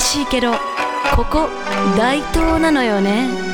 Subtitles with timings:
[0.00, 0.52] しいけど
[1.16, 1.48] ここ
[1.96, 3.47] 大東なのよね。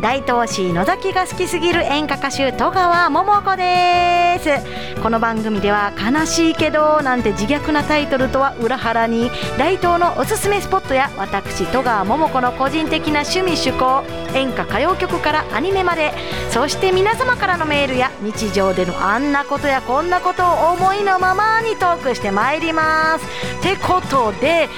[0.00, 9.28] 大東市野崎が好きすぎる演歌歌手戸川桃子ですこの番組では悲しいけどなんて自虐なタイトルとは裏腹に
[9.58, 14.04] 大東のおすすめスポットや私戸川桃子の個人的な趣味趣向
[14.36, 16.12] 演歌歌謡曲からアニメまで
[16.50, 23.26] そして皆様からのメールや日常でのあんなことやこんなことを思いのままにトークしてまいります。
[23.62, 24.68] てことで、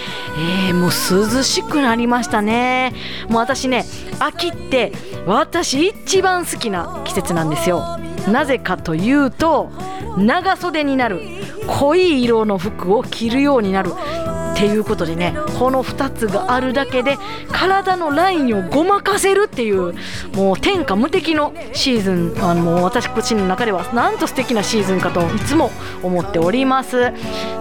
[0.68, 2.92] えー、もう涼しくなりましたね。
[3.28, 3.84] もう私ね
[4.18, 4.92] 秋って
[5.26, 7.98] 私一番好きな季節なんですよ。
[8.30, 9.70] なぜかというと
[10.16, 11.20] 長袖になる。
[11.66, 13.92] 濃い色の服を着るようになる。
[14.60, 17.16] ていうことでねこの2つがあるだけで
[17.50, 19.94] 体のラインをごまかせるっていう
[20.34, 25.70] もう天下無敵のシーズンあのもう私口の中ではなんと素敵なシーズンかといつも
[26.02, 27.12] 思っております。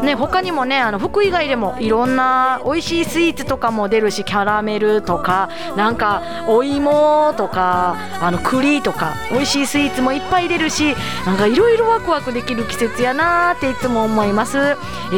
[0.04, 14.62] ね他にもねあの服以外でもいろんな美味しいスイーツとかも出るしキャラメルとかなんかお芋とかあの栗とか美味しいスイーツもいっぱい出るしなんかいろいろワクワクできる季節やなーっていつも思います、え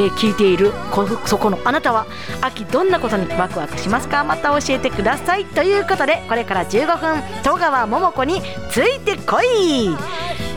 [0.07, 0.71] ー聞いている
[1.25, 2.05] そこのあなたは
[2.41, 4.25] 秋どんなことにワクワクしますか？
[4.25, 5.45] また教えてください。
[5.45, 9.95] ということでこれから15分戸川桃子についてこい。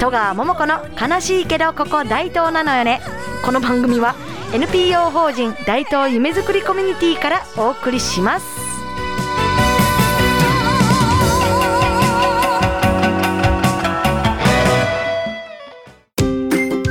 [0.01, 3.01] 戸川桃子の悲しいけどここ大東なのよね。
[3.45, 4.17] この番組は
[4.53, 8.47] NPO 法人大東夢づくりコミュニティからお送りします。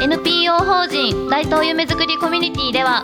[0.01, 3.03] NPO 法人大東夢づくりコミュニティでは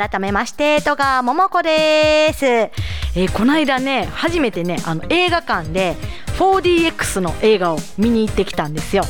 [0.00, 5.94] 改めまして戸川桃子です、えーこの間ね初めてねあの映画館で
[6.38, 9.02] 4DX の映画を見に行ってきたんですよ。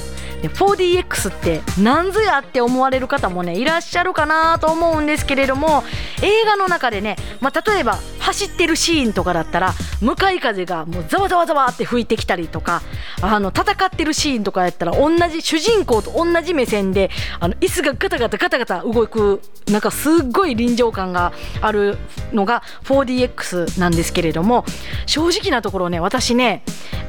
[0.42, 5.84] で 4DX って何ぞやって思われる方もねいらっしゃるかなと思うんですけれども
[6.22, 12.82] 映画の中でね、まあ、例えば走ってるシーンとかだったら向かい風がもうざわざわざわって吹いてきたりとか
[13.22, 21.98] あの戦ってるシーンとかやったら同じ主人公と同じ目線であの椅子がガタガタガタガタ動くなんかすっごい臨場感がある
[22.32, 24.64] のが 4DX なんですけれども
[25.06, 26.62] 正直なところね私ね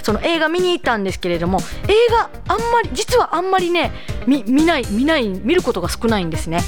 [0.04, 3.92] その映画見に行ったんですけれども映画あんまり実はあんまりね
[4.26, 6.62] 見ない見ない見ることが少ないんですね。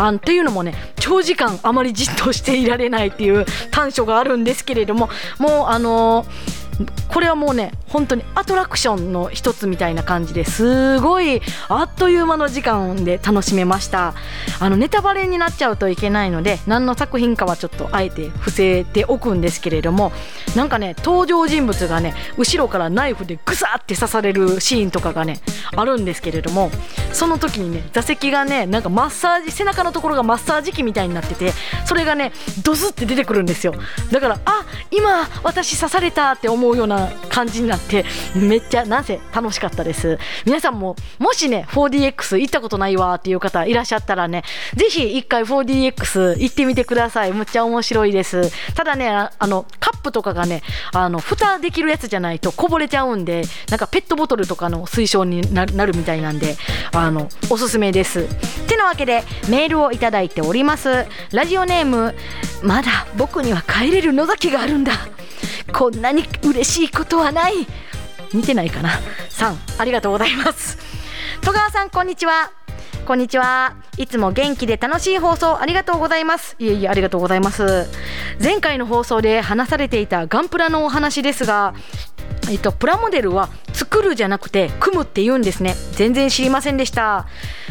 [0.00, 6.59] あんっていうのもね長時間あまりじっとしていられないっていう短所があるんですけれどももうあのー
[7.08, 14.14] これはもうね本当にアトラクションの一つみたいな感じですごいあっという間の時間で楽しめました。
[14.60, 20.12] あのネタバレになっちゃうといけないので何の作品かはちょっとあえて伏せておくんですけれども
[20.56, 25.40] なんかね登場人物がね後ろからナイフでグサって刺されるシーンとかがね
[25.74, 26.70] あるんですけれども
[27.12, 31.52] その時にね座席がねなんかマッサージ背中のところがマッサージ機みたいになってて
[31.86, 32.32] それがね
[32.62, 33.74] ドスって出てくるんですよ。
[34.10, 38.04] だからあ今私刺されたって思うような感じになって
[38.34, 40.18] めっちゃなぜ楽しかったです。
[40.44, 44.44] 皆さんももしね 4DX 行ったことないわっていう方いらっしゃったらね
[44.74, 47.32] ぜひ一回 4DX 行ってみてください。
[47.32, 48.52] むっちゃ面白いです。
[48.74, 56.56] ただねああのカップとかがねあの蓋できるやつじゃないとこぼれちゃうんでなんかペットボトルとかの推奨にななるみたいなんで
[56.92, 58.26] あのおすすめです。
[58.66, 61.06] てなわけでメールをいただいております。
[61.32, 62.14] ラジオネーム
[62.62, 64.92] まだ僕には帰れる野崎があるんだ。
[65.72, 67.66] こんなに嬉しいことはない。
[68.32, 68.90] 似てないかな。
[69.28, 70.78] さんありがとうございます。
[71.40, 72.52] 戸川さんこんにちは。
[73.06, 73.74] こんにちは。
[73.96, 76.56] いつも元気で楽しい放送ありがとうございます。
[76.58, 77.88] いえいえありがとうございます。
[78.42, 81.74] 前回の放送で話されていたガンプラのお話ですが
[82.50, 85.74] えっと、プラモデルは作るじゃなくて組むって言うんですね。
[85.92, 87.26] 全然知りませんでした。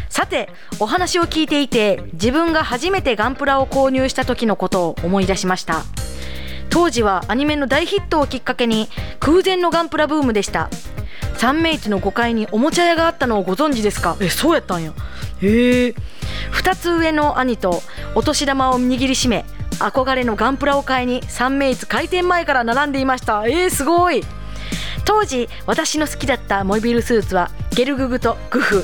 [0.10, 0.50] さて
[0.80, 5.84] お話を聞いていて自分が初めてガンプラを購入した時のことを思い出しました。
[6.69, 8.88] 当時はアニメの大ヒットをきっかけに
[9.19, 10.69] 空前のガンプラブームでした。
[11.38, 14.18] 三明治の5階におもちゃ屋があったのをご存知ですか？
[14.19, 14.94] えそうやったんや。
[15.42, 15.95] へえ。
[16.51, 17.81] 2つ上の兄と
[18.16, 19.45] お年玉を握りしめ
[19.80, 23.45] 憧れのガンプラを買いに三名津開店前から並んでいました。
[23.48, 24.24] えー、すごい。
[25.06, 28.83] 当時私の好きだったモビルスーツはゲルググとグフ。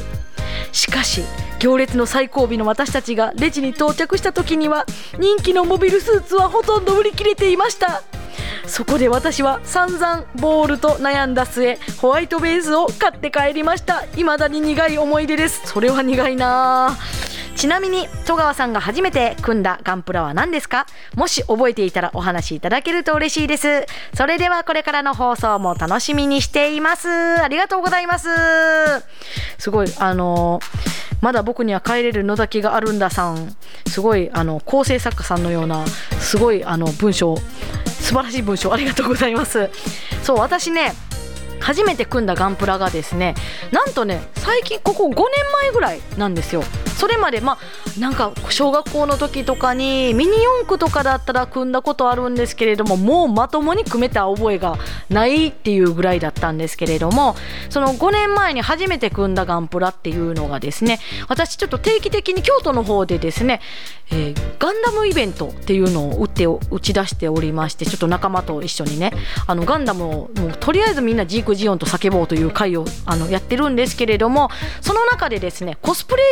[0.72, 1.24] しかし
[1.60, 4.86] 行列の最後尾の私たちがレジに到着した時には
[5.20, 8.04] 人気のモビルスーツはほとんど売り切れていました。
[8.68, 14.02] そこで私は散々ボールと悩んだ末ホワイトベースを買って帰りました。
[14.16, 15.62] 未だに苦い思い出です。
[15.66, 16.98] それは苦いな
[17.56, 20.86] ちなみに戸川さんが初めて組んだガンプラは何ですか？
[21.16, 23.86] もし覚えていたらお話しいただけると嬉しいです。
[24.14, 27.10] それではこれからの放送も楽しみにしています。
[27.10, 28.30] ありがとうございます。
[29.58, 30.60] すごいあの
[31.22, 33.56] まだ僕には帰れる野崎があるんださん。
[33.88, 37.38] すごいあの構成作家さんのようなすごいあの文章
[37.88, 39.70] 素晴らしい文章ありがとうございます。
[40.24, 40.94] そう私ね
[41.62, 43.34] 初めて組んだガンプラがですね
[43.72, 45.16] なんとね最近ここ5年
[45.64, 46.62] 前ぐらいなんですよ。
[46.96, 54.78] それまでまあなんか小学校の時とかにミニ四駆とかだったら組んだことあるんですけれどももうまともに組めた覚えが
[55.10, 57.36] ないっていうぐらいだったんですけれども
[57.70, 63.62] その5年前に初めて組んだガンプラっていうのがですね私ちょっと定期的に京都の方でですね、
[64.12, 69.12] えー、ガンダムイベントっていうのを打って打ち出しておりましてちょっと仲間と一緒にね
[69.48, 74.50] あのガンダムをもうとりあえずみんなジークジオンと叫ぼうという会をあのやってるんですけれども
[74.82, 76.24] その中でですねコスプレ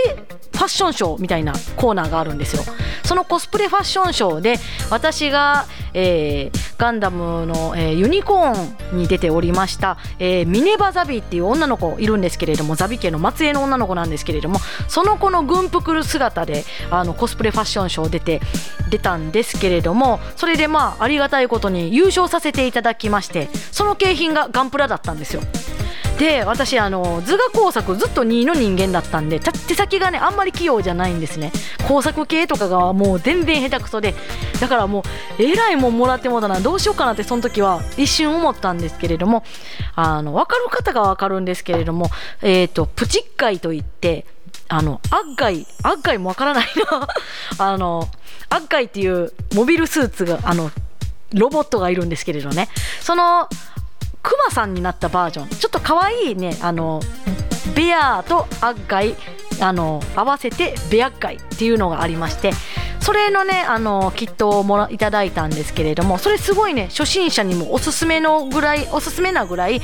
[0.54, 2.64] ファッションショーみたいなコーナーがあるんですよ。
[3.04, 4.56] そのコスプレファッションショーで
[4.90, 18.42] 私が、えー、ガンダムの、えー、ユニコーンに出ておりました、えー、ミネバザビっていう女の子いるんですけれどもザビ家の末裔の女の子なんですけれどもその子の軍服姿であのコスプレファッションショー出て
[18.90, 25.42] 出たんですけれどもそれでまあありがたいことに優勝させていただきましてその景品がガンプラだったんですよ。
[26.18, 31.52] で私あの図画工作ずっと2の人間だったんで手先がねあんまり器用じゃないんですね。
[31.88, 34.14] 工作系とかがもう全然下手くそで。
[34.60, 35.04] だからも
[35.40, 36.60] うえらいもんもらってもだな。
[36.60, 39.44] どうしようかなってその時は一瞬思ったんですけれども
[39.96, 42.10] あの分かる方が分かるんですけれども
[42.42, 44.26] えっ、ー、とプチッカイといって
[44.70, 47.08] あのアッガイアッガイもわからないな
[47.58, 48.08] あの
[48.50, 50.72] アッガイっていうモビルスーツがあの
[51.34, 52.70] ロボットがいるんですけれどね。
[53.02, 53.50] その
[54.24, 57.02] クマさんになったバージョンちょっ可愛いねあの
[57.76, 59.16] ベアとアッガイ
[59.62, 62.52] あの合わせてベアッガイっていうのがありまして
[63.00, 69.82] それのねあのキットをもらいただいたんですけれどもそれすごいね初心者にもおすすめのぐらいおすすめなぐらい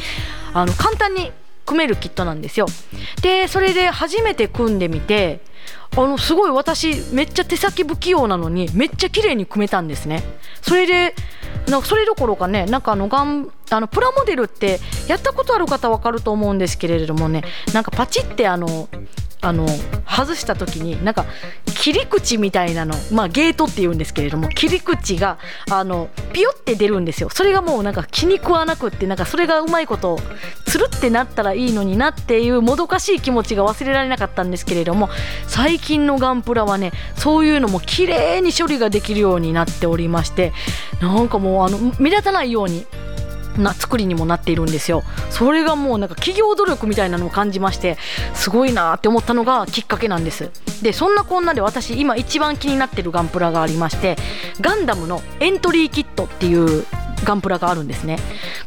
[0.53, 1.31] あの簡単に
[1.65, 2.65] 組めるキットなんですよ。
[3.21, 5.41] でそれで初めて組んでみて
[5.95, 10.23] あのすごい私めっちゃ手先不器用なのにめっちゃ綺麗に組めたんですね。
[10.61, 11.13] それで
[11.69, 17.43] なそれどころかねなんかあのガンあのプラモデルってやったことある方わかると思うんですけれどもね
[17.73, 18.89] なんかパチってあの
[19.41, 19.65] あの
[20.05, 21.25] 外した時になんか
[21.65, 25.37] 切り口みたいなの、まあ、ゲートっていうんですけれども切り口が
[25.71, 27.29] あのピヨって出るんですよ。
[27.29, 30.19] それがもうなんか気に食わなくってなんかそれがうまいこと
[30.65, 35.09] つるってなったらいいのになっていうもどかしい気持ちが忘れられなかったんですけれども
[35.47, 40.51] 最近のガンプラはねそういうのも綺麗に処理ができるようになっておりまして
[41.01, 42.85] なんかもうあの目立たないように
[43.63, 45.03] な作りにもなっているんですよ。
[45.29, 47.97] それがもうなんか企業努力みたいなのを感じまして
[48.33, 50.51] すごいなって思ったのがきっかけなんです。
[50.81, 54.15] でそんなこんなで私今一番気になってるガンプラがありまして
[54.61, 56.85] ガンダムのエントリーキットっていう
[57.23, 58.17] ガンプラがあるんですね。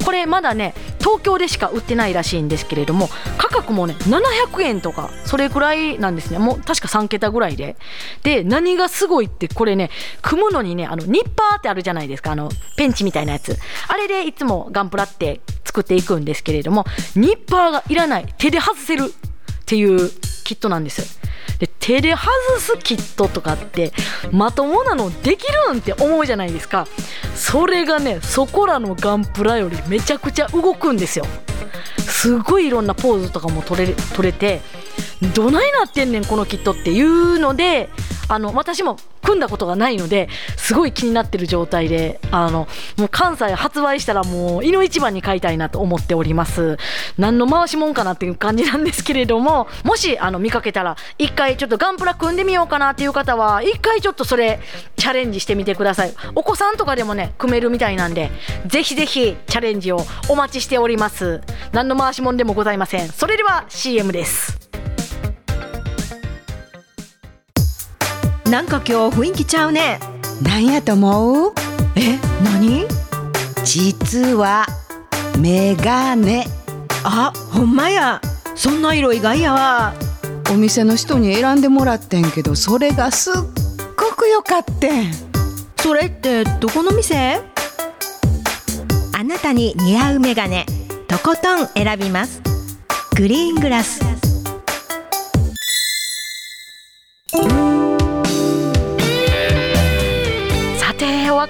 [0.04, 6.38] これまだね東京でしか売ってないらしいんですけれども価格もね700円とかそれくらいなんですね。
[6.38, 7.76] もう確か3桁ぐらいで。
[8.22, 9.90] で何がすごいってこれね
[10.22, 12.32] 組むのにねあのニッパーってあるじゃないですか。
[12.32, 13.56] あのペンチみたいなやつ。
[13.88, 16.84] あれでいつもガンプラって作っていくんですけれども
[17.16, 18.34] ニッパーがいらない。
[18.38, 20.10] 手で外せるっていう
[20.44, 21.20] キットなんです
[21.62, 23.92] で手で外すキットとかって
[24.32, 26.88] まともなのできるんって思うじゃないですか。
[27.36, 31.24] それがねそこらのガンプラよりめちゃくちゃ動くんですよ。
[31.98, 34.60] すごいいろんなポーズとかも取れ取れて
[35.34, 37.90] どないなってんねんこのキットっていうので
[38.26, 46.76] あの私も組んだことがないのですごい気になってる状態であのもう関西発売したらもう井の一番に買いたいなと思っております。
[47.18, 54.60] 何の回しもんかなっていう感じなんですけれどももしあの見かけたら一回ちょっとガンプラ組んでみようかなっていう方は一回ちょっとそれ
[54.96, 56.14] チャレンジしてみてください。
[56.34, 58.30] お子さんとかでもね組めるみたいなんで
[58.66, 61.40] ぜひぜひチャレンジをお待ちしております。
[61.72, 63.08] 何の回しもんでもございません。
[63.08, 64.81] それでは CM です。
[68.52, 69.98] なんか今日雰囲気ちゃうね。
[70.42, 71.52] なんやと思う？
[71.96, 72.84] え何？
[73.64, 74.66] 実は
[75.38, 76.46] メガネ。
[77.02, 78.20] あほんまや。
[78.54, 79.94] そんな色意外やわ。
[80.50, 83.34] お店の人に選んでもらってんけどそれがすっ
[83.96, 85.12] ごく良かってん。
[85.78, 87.40] それってどこの店？
[89.14, 90.66] あなたに似合うメガネ
[91.08, 92.42] とことん選びます。
[93.16, 94.02] グリーングラス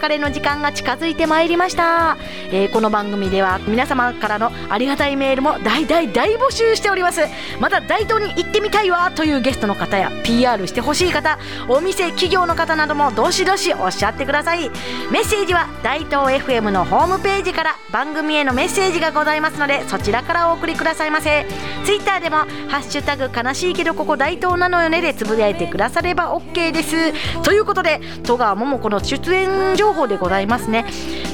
[0.02, 2.16] 別れの時間が近づいてまいりました、
[2.50, 7.20] えーこの番組では皆様からのありがたいメールも大大大募集しております。
[7.60, 14.70] また大東に行ってみたいわというゲストの方や PR してほしい方お店企業の方などもどしどしおっしゃってください。
[15.12, 21.46] メッセージは大東 FM のホームページから番組へのメッセージがございますのでそちらからお送りくださいませ。
[21.84, 27.12] ツイッターでも「ハッシュタグ悲しいけどここ大東なのよね」でつぶやいてくだされば OK です。
[27.42, 30.84] ということで戸川桃子の出演情報でございますね。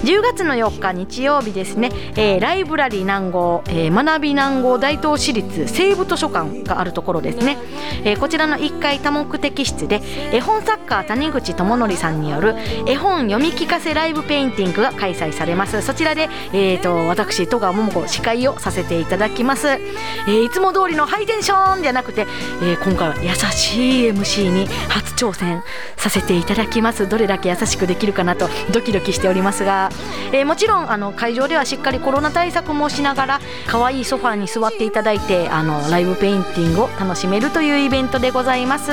[0.04, 7.56] 10月の4日日曜日ですね、えーライブラリー南郷、えー学び南郷大東市立西部図書館があるところですね、
[8.04, 10.00] えーこちらの1階多目的室で
[10.32, 12.54] 絵本作家谷口智則さんによる
[12.86, 15.82] 絵本読み聞かせライブペインティングが開催されます。
[15.82, 22.26] そちらで、えー、と私戸川桃子司会をさせていただきます、えーいつも通りのハイテンションじゃなくて、
[22.62, 25.62] えー今回は優しい MC に初挑戦
[25.96, 27.08] させていただきます。
[27.08, 29.90] どれだけ優しくできるかなとドキドキしておりますが、
[30.32, 38.90] えーもちろんあの会場ではしっかりコロナ対策もしながら可愛いソファーに座っていただいてあのライブペインティングを楽しめるというイベントでございます、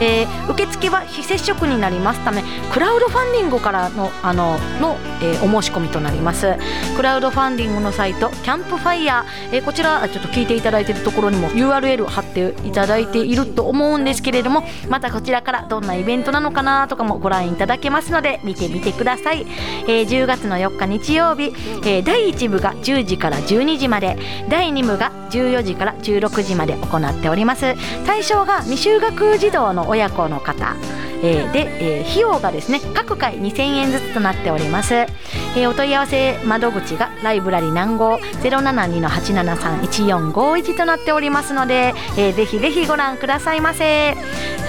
[0.00, 2.42] えー受付は非接触になりますため
[2.72, 6.56] クラウドファンディングからのあのの、えーお申し込みとなります。
[6.96, 19.46] クラウドファンディングのサイトキャンプファイヤー、えーこちらちょっと聞いていただいているところにも URL 貼っていただいていると思うんですけれどもまたこちらからどんなイベントなのかなとかもご覧いただけますので見てみてください、
[19.86, 21.52] えー10月の4日日曜日、
[21.84, 24.16] えー第1部が10時から12時まで
[24.48, 27.74] 第2部が14時から16時まで行っております。
[28.06, 30.76] 対象が未就学児童の親子の方。
[31.22, 44.16] えーで、えー費用がですね各回2000円ずつとなっております、えーお問い合わせ窓口がライブラリ南号072-873-1451となっておりますので、えーぜひぜひご覧くださいませ。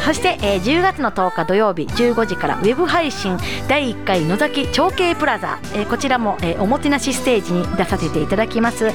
[0.05, 8.91] そして、えー10月の10日土曜日15時からウェブ配信第1回野崎長慶プラザ、えーこちらも、えーおもてなしステージに出させていただきます、え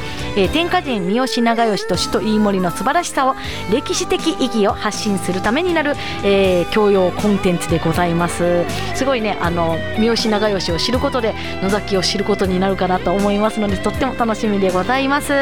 [0.47, 3.35] ー天下人三好長慶と首都飯盛の素晴らしさを
[3.73, 5.95] 歴史的意義を発信するためになる、
[6.25, 8.65] えー教養コンテンツでございます。
[8.95, 15.33] すごいねあの三好長慶を知ることで野崎を知ることになるかなと思いますのでとっても楽しみでございます。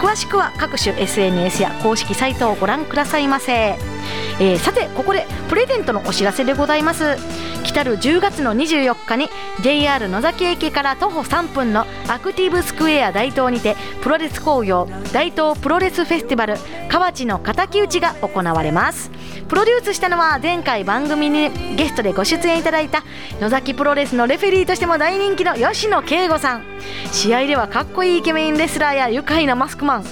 [0.00, 3.91] 詳しくは各種 SNS や公式サイトをご覧くださいませ。
[4.38, 7.16] えーさてここでプレゼントのお知らせでございます。
[7.62, 9.30] 来る10月の24日に
[9.62, 16.56] JR 野崎駅から徒歩3分のアクティブスクエア大東にてプロレス工業大東プロレスフェスティバル
[16.90, 19.10] 河内の敵討ちが行われます。
[19.48, 23.04] プロデュースしたのは前回番組にゲストでご出演いただいた
[23.40, 26.64] 野崎プロレスのレフェリーとしても大人気の吉野圭吾さん。
[27.12, 30.04] 試合ではかっこいいイケメンレスラーや愉快なマスクマン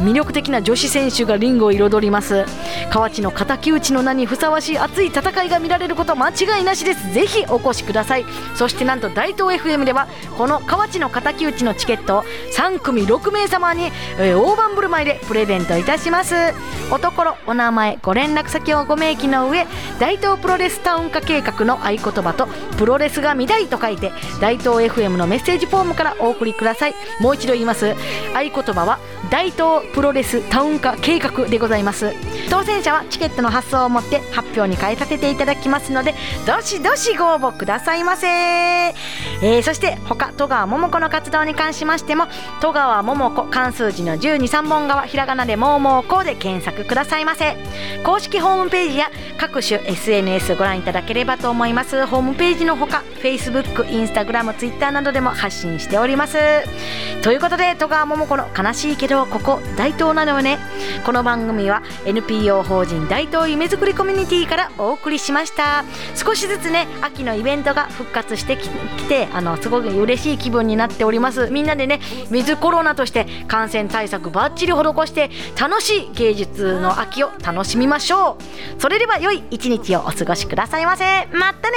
[0.00, 2.44] 魅力的な女子選手がリングを彩ります。
[2.90, 7.12] 河内の敵討ちの名にふさわしい熱い戦いが見られること間違いなしです。
[7.12, 8.24] ぜひお越しください。
[8.54, 12.24] そしてなんと大東 FM ではこの河内の敵討ちのチケットを
[12.56, 16.34] 3組6名様に、えー大盤振る舞いでプレゼントいたします。
[16.90, 19.66] おところお名前ご連絡先をご明記の上
[19.98, 22.46] 大東プロレスタウン化計画の合言葉と
[22.76, 26.94] プロレスが見たいと書いて大東 FM のメッセージフォームからお送りください。
[27.20, 27.94] もう一度言います。
[28.34, 28.98] 合言葉は
[29.30, 32.12] 大東プロレスタウン化計画でございます。
[32.50, 36.14] 当選者はチケットの発送をもって発表に変えさせていただきますので
[36.46, 42.26] どしどしご応募くださいませ、えーそして他戸川桃子の活動に関しましても
[42.60, 47.56] 戸川桃子漢数字の123本側ひらがなでもうもうこうで検索くださいませ。
[48.04, 52.06] 公式ホームページや各種 SNS ご覧いただければと思います。
[52.06, 56.38] ホームページのほか Facebook、Instagram、Twitter などでも発信しております。
[57.22, 60.58] ということで戸川桃子の悲しいけどここ大東なのよね。
[61.04, 65.84] この番組は NPO 法人大東夢づくりコミュニティからお送りしました。
[66.14, 71.48] 少しずつね秋のイベントが復活してききてあのすごく嬉しい気分になっております。
[71.50, 72.00] みんなでね
[72.30, 78.38] ウィズコロナとして感染対策バッチリ施して楽しい芸術の秋を楽しみましょ
[78.78, 78.80] う。
[78.80, 81.04] それでは良い一日をお過ごしくださいませ。
[81.32, 81.76] またね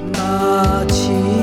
[0.00, 0.84] ー。
[0.84, 1.37] 街